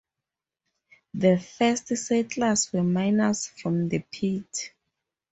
The 1.13 1.37
first 1.37 1.95
settlers 1.95 2.73
were 2.73 2.81
miners 2.81 3.45
from 3.45 3.87
the 3.87 3.99
pit. 4.11 4.73